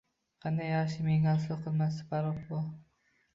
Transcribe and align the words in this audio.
Qanday 0.45 0.71
yaxshi, 0.75 1.03
menga 1.09 1.31
aslo 1.41 1.59
qilmasdan 1.67 2.09
parvo 2.15 2.65